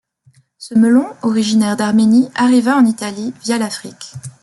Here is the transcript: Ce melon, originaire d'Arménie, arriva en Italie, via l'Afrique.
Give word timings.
Ce 0.57 0.73
melon, 0.73 1.05
originaire 1.21 1.77
d'Arménie, 1.77 2.29
arriva 2.33 2.75
en 2.75 2.85
Italie, 2.87 3.35
via 3.43 3.59
l'Afrique. 3.59 4.13